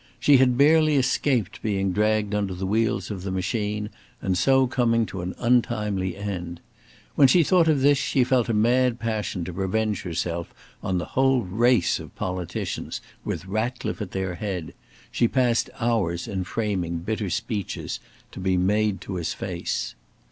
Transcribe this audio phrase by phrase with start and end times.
[0.19, 5.05] She had barely escaped being dragged under the wheels of the machine, and so coming
[5.05, 6.59] to an untimely end.
[7.13, 11.05] When she thought of this, she felt a mad passion to revenge herself on the
[11.13, 14.73] whole race of politicians, with Ratcliffe at their head;
[15.11, 17.99] she passed hours in framing bitter speeches
[18.31, 19.93] to be made to his face.